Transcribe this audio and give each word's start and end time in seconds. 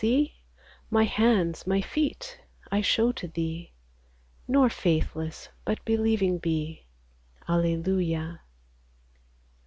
see; 0.01 0.33
My 0.89 1.03
hands, 1.03 1.67
my 1.67 1.79
feet, 1.79 2.41
I 2.71 2.81
show 2.81 3.11
to 3.11 3.27
thee: 3.27 3.71
Nor 4.47 4.67
faithless, 4.67 5.49
but 5.63 5.85
believing 5.85 6.39
be." 6.39 6.87
Alleluia 7.47 8.41